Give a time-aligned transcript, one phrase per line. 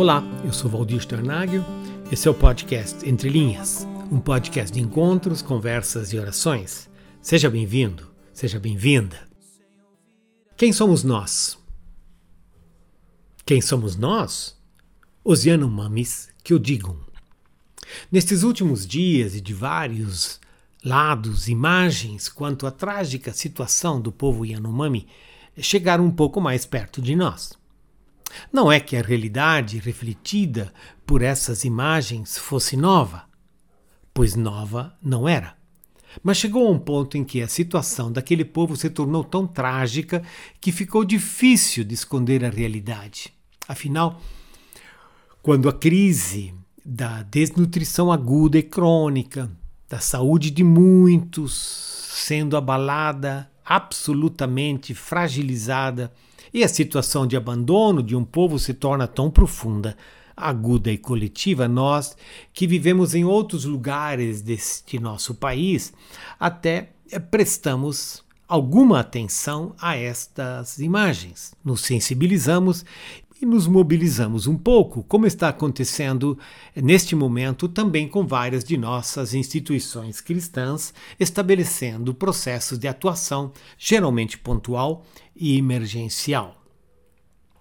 [0.00, 1.62] Olá, eu sou Valdir Sternagel.
[2.10, 6.88] Esse é o podcast Entre Linhas, um podcast de encontros, conversas e orações.
[7.20, 9.28] Seja bem-vindo, seja bem-vinda.
[10.56, 11.58] Quem somos nós?
[13.44, 14.58] Quem somos nós?
[15.22, 16.96] Os Yanomamis que o digam.
[18.10, 20.40] Nestes últimos dias e de vários
[20.82, 25.06] lados, imagens quanto à trágica situação do povo Yanomami
[25.58, 27.59] chegaram um pouco mais perto de nós.
[28.52, 30.72] Não é que a realidade refletida
[31.06, 33.24] por essas imagens fosse nova,
[34.12, 35.56] pois nova não era.
[36.22, 40.22] Mas chegou a um ponto em que a situação daquele povo se tornou tão trágica
[40.60, 43.32] que ficou difícil de esconder a realidade.
[43.68, 44.20] Afinal,
[45.42, 46.52] quando a crise
[46.84, 49.50] da desnutrição aguda e crônica,
[49.88, 56.12] da saúde de muitos sendo abalada, absolutamente fragilizada,
[56.52, 59.96] e a situação de abandono de um povo se torna tão profunda,
[60.36, 62.16] aguda e coletiva, nós
[62.52, 65.92] que vivemos em outros lugares deste nosso país,
[66.38, 66.90] até
[67.30, 72.84] prestamos alguma atenção a estas imagens, nos sensibilizamos
[73.40, 76.38] e nos mobilizamos um pouco, como está acontecendo
[76.76, 85.04] neste momento também com várias de nossas instituições cristãs, estabelecendo processos de atuação, geralmente pontual
[85.34, 86.62] e emergencial.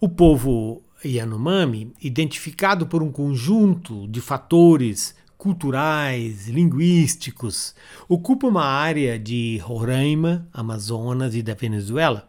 [0.02, 7.74] O povo Yanomami, identificado por um conjunto de fatores culturais, linguísticos,
[8.10, 12.28] ocupa uma área de Roraima, Amazonas e da Venezuela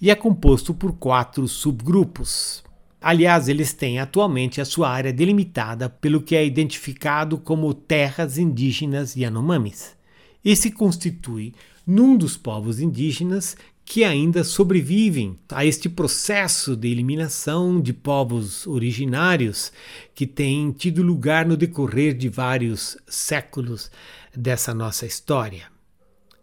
[0.00, 2.62] e é composto por quatro subgrupos.
[3.02, 9.16] Aliás, eles têm atualmente a sua área delimitada pelo que é identificado como terras indígenas
[9.16, 9.96] Yanomamis
[10.44, 11.52] e se constitui
[11.84, 19.72] num dos povos indígenas que ainda sobrevivem a este processo de eliminação de povos originários
[20.14, 23.90] que tem tido lugar no decorrer de vários séculos
[24.34, 25.64] dessa nossa história.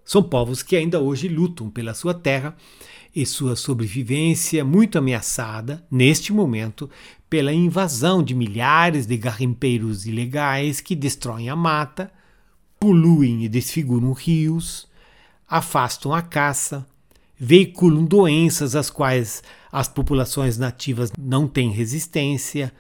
[0.03, 2.55] São povos que ainda hoje lutam pela sua terra
[3.15, 6.89] e sua sobrevivência muito ameaçada, neste momento,
[7.29, 12.11] pela invasão de milhares de garimpeiros ilegais que destroem a mata,
[12.79, 14.87] poluem e desfiguram rios,
[15.47, 16.85] afastam a caça,
[17.37, 22.73] veiculam doenças às quais as populações nativas não têm resistência,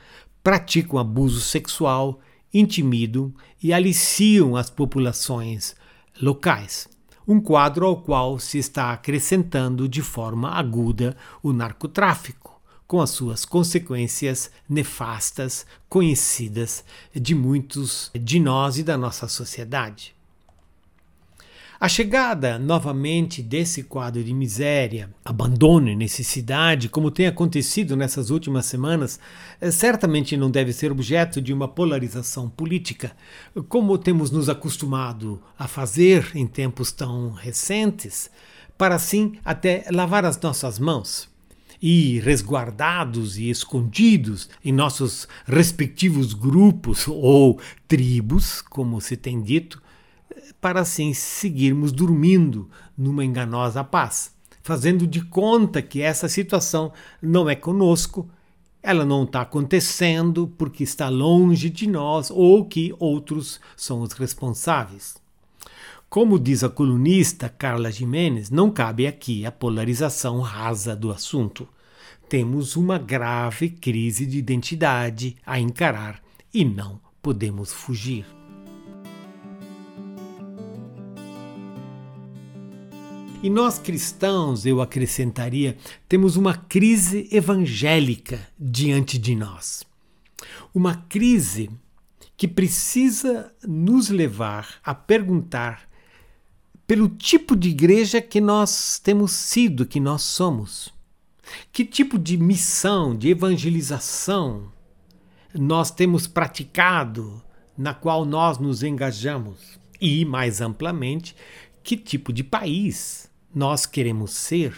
[0.43, 2.19] praticam abuso sexual,
[2.53, 5.75] intimidam e aliciam as populações
[6.21, 6.87] locais
[7.29, 13.45] um quadro ao qual se está acrescentando de forma aguda o narcotráfico, com as suas
[13.45, 20.18] consequências nefastas conhecidas de muitos de nós e da nossa sociedade.
[21.81, 28.65] A chegada novamente desse quadro de miséria, abandono e necessidade, como tem acontecido nessas últimas
[28.65, 29.17] semanas,
[29.61, 33.15] eh, certamente não deve ser objeto de uma polarização política,
[33.69, 38.29] como temos nos acostumado a fazer em tempos tão recentes,
[38.77, 41.29] para assim até lavar as nossas mãos.
[41.81, 47.57] E resguardados e escondidos em nossos respectivos grupos ou
[47.87, 49.81] tribos, como se tem dito,
[50.59, 56.91] para assim seguirmos dormindo numa enganosa paz, fazendo de conta que essa situação
[57.21, 58.29] não é conosco,
[58.81, 65.17] ela não está acontecendo porque está longe de nós ou que outros são os responsáveis.
[66.09, 71.67] Como diz a colunista Carla Jimenez, não cabe aqui a polarização rasa do assunto.
[72.27, 76.19] Temos uma grave crise de identidade a encarar
[76.53, 78.38] e não podemos fugir.
[83.41, 85.77] E nós cristãos, eu acrescentaria,
[86.09, 89.85] temos uma crise evangélica diante de nós.
[90.75, 91.69] Uma crise
[92.35, 95.89] que precisa nos levar a perguntar
[96.85, 100.93] pelo tipo de igreja que nós temos sido, que nós somos.
[101.71, 104.69] Que tipo de missão, de evangelização
[105.53, 107.41] nós temos praticado,
[107.77, 109.79] na qual nós nos engajamos?
[109.99, 111.33] E, mais amplamente,
[111.81, 114.73] que tipo de país nós queremos ser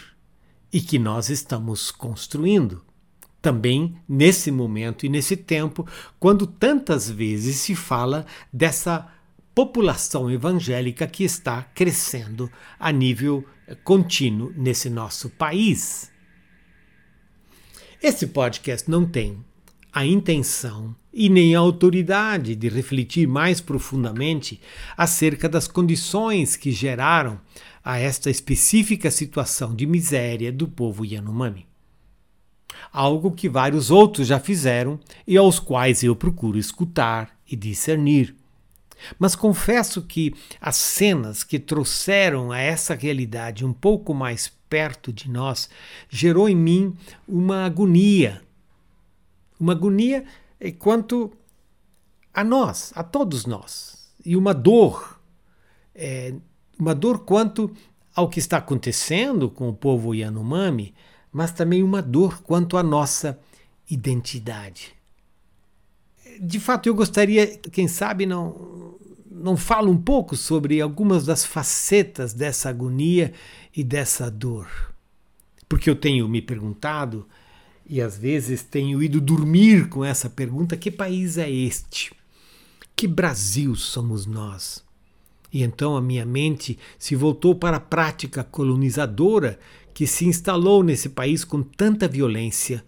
[0.72, 2.84] e que nós estamos construindo.
[3.42, 5.88] Também nesse momento e nesse tempo,
[6.20, 9.08] quando tantas vezes se fala dessa
[9.54, 13.46] população evangélica que está crescendo a nível
[13.84, 16.12] contínuo nesse nosso país.
[18.02, 19.44] Esse podcast não tem
[19.94, 24.62] a intenção e nem a autoridade de refletir mais profundamente
[24.96, 27.40] acerca das condições que geraram
[27.83, 31.68] a esta específica situação de miséria do povo Yanomami.
[32.92, 38.36] algo que vários outros já fizeram e aos quais eu procuro escutar e discernir.
[39.18, 45.30] Mas confesso que as cenas que trouxeram a essa realidade um pouco mais perto de
[45.30, 45.69] nós
[46.10, 46.95] gerou em mim
[47.27, 48.42] uma agonia.
[49.60, 50.24] Uma agonia
[50.80, 51.31] quanto
[52.34, 55.19] a nós, a todos nós, e uma dor,
[55.94, 56.34] é,
[56.81, 57.72] uma dor quanto
[58.16, 60.95] ao que está acontecendo com o povo Yanomami,
[61.31, 63.39] mas também uma dor quanto à nossa
[63.88, 64.92] identidade.
[66.39, 68.95] De fato, eu gostaria, quem sabe, não,
[69.30, 73.31] não falo um pouco sobre algumas das facetas dessa agonia
[73.75, 74.68] e dessa dor.
[75.69, 77.27] Porque eu tenho me perguntado,
[77.88, 82.12] e às vezes tenho ido dormir com essa pergunta: que país é este?
[82.95, 84.84] Que Brasil somos nós?
[85.53, 89.59] E então a minha mente se voltou para a prática colonizadora
[89.94, 92.83] que se instalou nesse país com tanta violência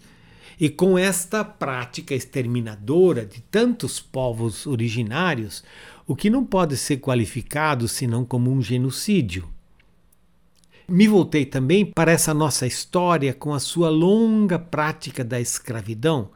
[0.59, 5.63] e com esta prática exterminadora de tantos povos originários,
[6.07, 9.49] o que não pode ser qualificado senão como um genocídio.
[10.87, 16.29] Me voltei também para essa nossa história com a sua longa prática da escravidão,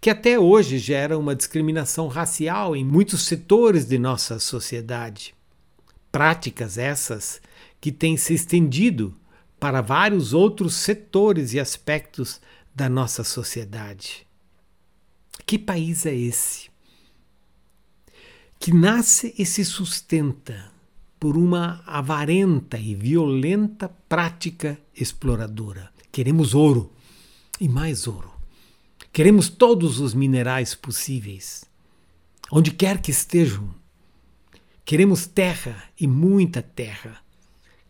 [0.00, 5.34] que até hoje gera uma discriminação racial em muitos setores de nossa sociedade.
[6.14, 7.42] Práticas essas
[7.80, 9.18] que têm se estendido
[9.58, 12.40] para vários outros setores e aspectos
[12.72, 14.24] da nossa sociedade.
[15.44, 16.70] Que país é esse?
[18.60, 20.70] Que nasce e se sustenta
[21.18, 25.90] por uma avarenta e violenta prática exploradora.
[26.12, 26.92] Queremos ouro
[27.60, 28.30] e mais ouro.
[29.12, 31.64] Queremos todos os minerais possíveis,
[32.52, 33.74] onde quer que estejam.
[34.84, 37.16] Queremos terra e muita terra.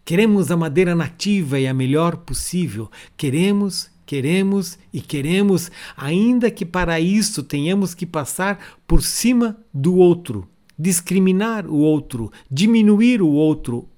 [0.05, 2.89] Queremos a madeira nativa e a melhor possível.
[3.17, 10.49] Queremos, queremos e queremos, ainda que para isso tenhamos que passar por cima do outro,
[10.79, 13.89] discriminar o outro, diminuir o outro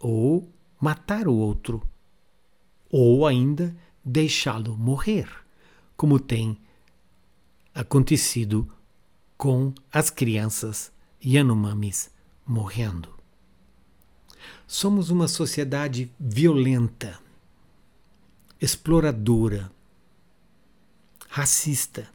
[0.00, 0.48] ou
[0.80, 1.82] matar o outro,
[2.90, 5.28] ou ainda deixá-lo morrer,
[5.96, 6.56] como tem
[7.74, 8.68] acontecido
[9.36, 10.93] com as crianças
[11.24, 12.10] Yanomamis
[12.46, 13.08] morrendo.
[14.66, 17.18] Somos uma sociedade violenta,
[18.60, 19.72] exploradora,
[21.28, 22.08] racista,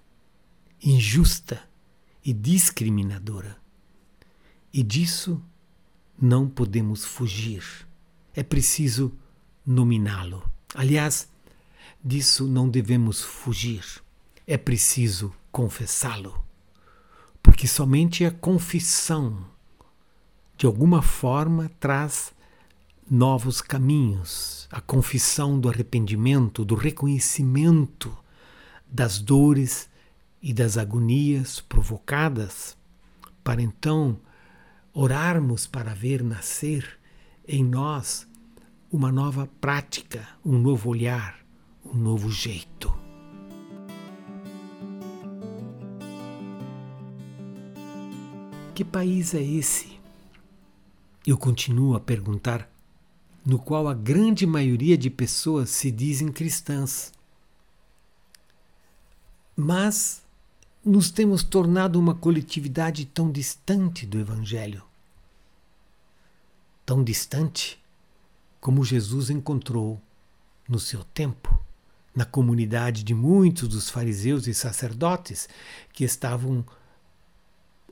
[0.82, 1.62] injusta
[2.24, 3.58] e discriminadora.
[4.72, 5.42] E disso
[6.22, 7.64] não podemos fugir.
[8.36, 9.12] É preciso
[9.66, 10.44] nominá-lo.
[10.76, 11.28] Aliás,
[12.04, 13.84] disso não devemos fugir.
[14.46, 16.49] É preciso confessá-lo.
[17.42, 19.46] Porque somente a confissão,
[20.58, 22.34] de alguma forma, traz
[23.10, 24.68] novos caminhos.
[24.72, 28.16] A confissão do arrependimento, do reconhecimento
[28.88, 29.90] das dores
[30.42, 32.78] e das agonias provocadas,
[33.44, 34.20] para então
[34.94, 37.00] orarmos para ver nascer
[37.48, 38.28] em nós
[38.92, 41.40] uma nova prática, um novo olhar,
[41.86, 42.99] um novo jeito.
[48.80, 50.00] Que país é esse?
[51.28, 52.72] Eu continuo a perguntar,
[53.46, 57.12] no qual a grande maioria de pessoas se dizem cristãs.
[59.54, 60.24] Mas
[60.82, 64.82] nos temos tornado uma coletividade tão distante do Evangelho.
[66.86, 67.84] Tão distante
[68.62, 70.02] como Jesus encontrou
[70.70, 71.62] no seu tempo,
[72.16, 75.50] na comunidade de muitos dos fariseus e sacerdotes
[75.92, 76.66] que estavam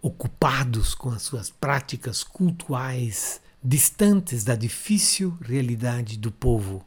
[0.08, 6.86] ocupados com as suas práticas cultuais, distantes da difícil realidade do povo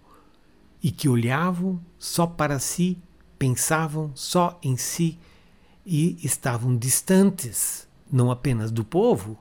[0.83, 2.97] e que olhavam só para si,
[3.39, 5.19] pensavam só em si
[5.85, 9.39] e estavam distantes não apenas do povo,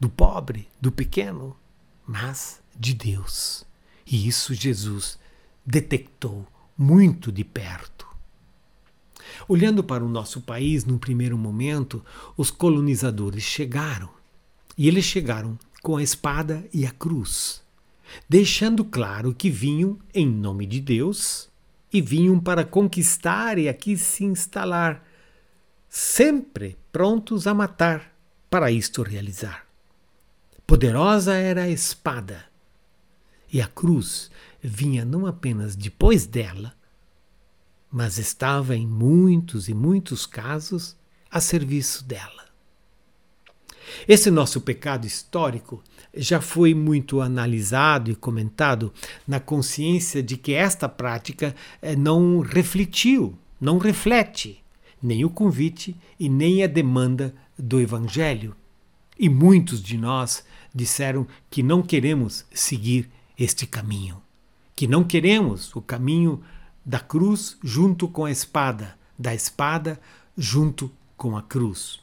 [0.00, 1.54] do pobre, do pequeno,
[2.06, 3.66] mas de Deus.
[4.06, 5.18] E isso Jesus
[5.66, 6.46] detectou
[6.78, 7.91] muito de perto.
[9.48, 12.04] Olhando para o nosso país, num primeiro momento,
[12.36, 14.08] os colonizadores chegaram.
[14.76, 17.62] E eles chegaram com a espada e a cruz,
[18.28, 21.50] deixando claro que vinham em nome de Deus
[21.92, 25.06] e vinham para conquistar e aqui se instalar
[25.88, 28.16] sempre prontos a matar
[28.48, 29.66] para isto realizar.
[30.66, 32.44] Poderosa era a espada,
[33.52, 34.30] e a cruz
[34.62, 36.74] vinha não apenas depois dela,
[37.92, 40.96] mas estava em muitos e muitos casos
[41.30, 42.42] a serviço dela.
[44.08, 45.82] Esse nosso pecado histórico
[46.14, 48.92] já foi muito analisado e comentado
[49.28, 54.62] na consciência de que esta prática eh, não refletiu, não reflete
[55.02, 58.54] nem o convite e nem a demanda do Evangelho.
[59.18, 60.44] E muitos de nós
[60.74, 64.22] disseram que não queremos seguir este caminho,
[64.74, 66.42] que não queremos o caminho
[66.84, 70.00] da cruz junto com a espada, da espada
[70.36, 72.00] junto com a cruz.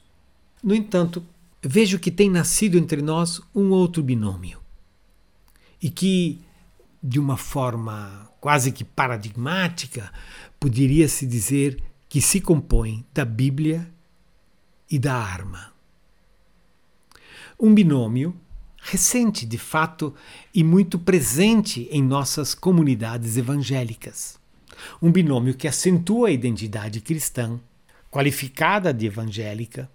[0.64, 1.26] No entanto,
[1.62, 4.60] vejo que tem nascido entre nós um outro binômio
[5.82, 6.42] e que,
[7.02, 10.12] de uma forma quase que paradigmática,
[10.60, 13.92] poderia-se dizer que se compõe da Bíblia
[14.90, 15.74] e da arma.
[17.60, 18.36] Um binômio
[18.82, 20.16] recente, de fato,
[20.54, 24.39] e muito presente em nossas comunidades evangélicas.
[25.02, 27.60] Um binômio que acentua a identidade cristã,
[28.12, 29.90] qualificada de evangélica,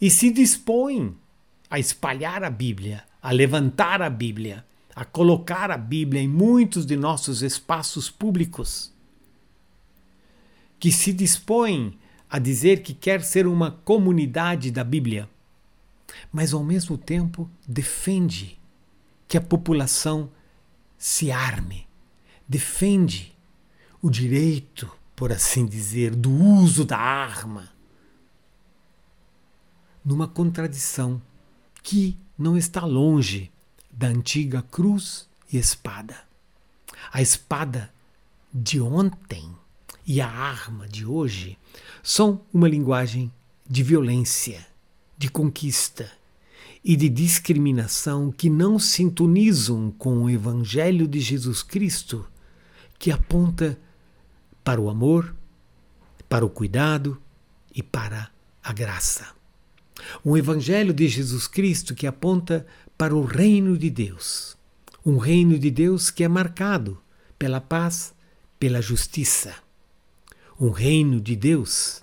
[0.00, 1.16] e se dispõe
[1.70, 4.64] a espalhar a Bíblia, a levantar a Bíblia,
[4.94, 8.92] a colocar a Bíblia em muitos de nossos espaços públicos,
[10.78, 11.98] que se dispõe
[12.28, 15.28] a dizer que quer ser uma comunidade da Bíblia,
[16.32, 18.58] mas ao mesmo tempo defende
[19.26, 20.30] que a população
[20.96, 21.86] se arme,
[22.48, 23.33] defende
[24.04, 27.70] o direito, por assim dizer, do uso da arma,
[30.04, 31.22] numa contradição
[31.82, 33.50] que não está longe
[33.90, 36.18] da antiga cruz e espada.
[37.10, 37.90] A espada
[38.52, 39.50] de ontem
[40.06, 41.56] e a arma de hoje
[42.02, 43.32] são uma linguagem
[43.66, 44.66] de violência,
[45.16, 46.12] de conquista
[46.84, 52.28] e de discriminação que não sintonizam com o Evangelho de Jesus Cristo,
[52.98, 53.78] que aponta
[54.64, 55.36] para o amor,
[56.28, 57.20] para o cuidado
[57.74, 58.30] e para
[58.62, 59.28] a graça.
[60.24, 62.66] Um Evangelho de Jesus Cristo que aponta
[62.96, 64.56] para o reino de Deus.
[65.04, 67.00] Um reino de Deus que é marcado
[67.38, 68.14] pela paz,
[68.58, 69.54] pela justiça.
[70.58, 72.02] Um reino de Deus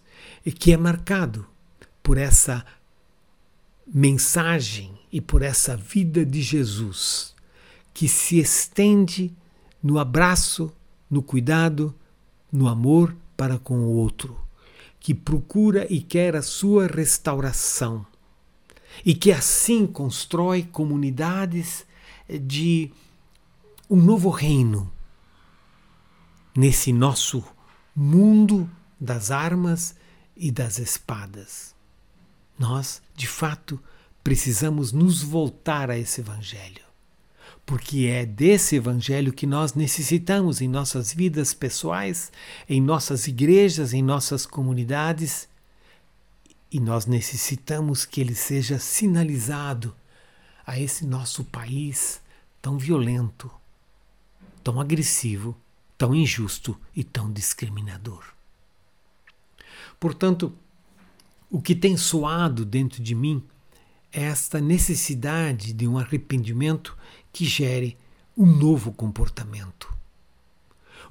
[0.60, 1.48] que é marcado
[2.04, 2.66] por essa
[3.88, 7.36] mensagem e por essa vida de Jesus
[7.94, 9.34] que se estende
[9.84, 10.72] no abraço,
[11.10, 11.94] no cuidado,
[12.52, 14.40] no amor para com o outro
[15.00, 18.06] que procura e quer a sua restauração
[19.04, 21.86] e que assim constrói comunidades
[22.30, 22.92] de
[23.90, 24.92] um novo reino
[26.56, 27.44] nesse nosso
[27.96, 29.96] mundo das armas
[30.38, 31.74] e das espadas.
[32.60, 33.82] Nós, de fato,
[34.24, 36.91] precisamos nos voltar a esse Evangelho
[37.66, 42.32] porque é desse evangelho que nós necessitamos em nossas vidas pessoais,
[42.68, 45.48] em nossas igrejas, em nossas comunidades,
[46.72, 49.96] e nós necessitamos que ele seja sinalizado
[50.66, 52.22] a esse nosso país
[52.62, 53.52] tão violento,
[54.64, 55.58] tão agressivo,
[55.98, 58.24] tão injusto e tão discriminador.
[60.00, 60.54] Portanto,
[61.50, 63.44] o que tem soado dentro de mim
[64.12, 66.98] é esta necessidade de um arrependimento
[67.32, 67.98] que gere
[68.38, 69.94] um novo comportamento.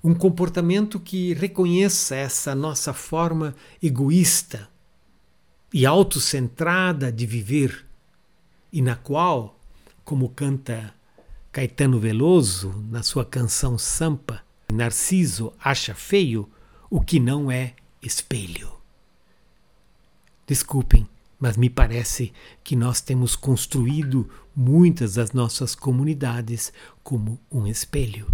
[0.03, 4.69] Um comportamento que reconheça essa nossa forma egoísta
[5.73, 7.87] e autocentrada de viver,
[8.73, 9.59] e na qual,
[10.05, 10.95] como canta
[11.53, 16.51] Caetano Veloso na sua canção Sampa, Narciso acha feio
[16.89, 18.73] o que não é espelho.
[20.47, 21.09] Desculpem
[21.41, 22.33] mas me parece
[22.63, 28.33] que nós temos construído muitas das nossas comunidades como um espelho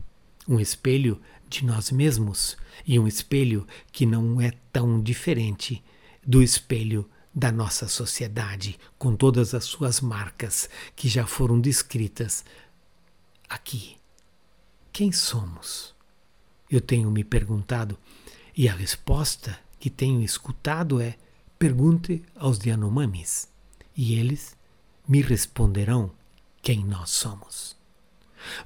[0.48, 5.82] um espelho de nós mesmos e um espelho que não é tão diferente
[6.24, 12.44] do espelho da nossa sociedade, com todas as suas marcas que já foram descritas
[13.48, 13.96] aqui.
[14.92, 15.94] Quem somos?
[16.70, 17.98] Eu tenho me perguntado,
[18.56, 21.16] e a resposta que tenho escutado é
[21.58, 23.48] Pergunte aos Yanomamis
[23.96, 24.56] e eles
[25.08, 26.10] me responderão
[26.60, 27.76] quem nós somos.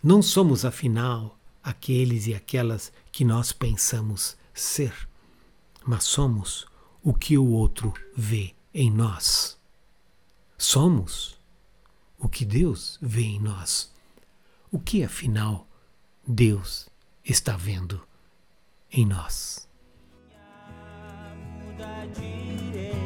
[0.03, 5.09] Não somos, afinal, aqueles e aquelas que nós pensamos ser,
[5.87, 6.67] mas somos
[7.03, 9.57] o que o outro vê em nós.
[10.59, 11.39] Somos
[12.19, 13.93] o que Deus vê em nós.
[14.71, 15.67] O que, afinal,
[16.27, 16.89] Deus
[17.25, 18.03] está vendo
[18.91, 19.70] em nós.
[21.83, 23.00] I direita.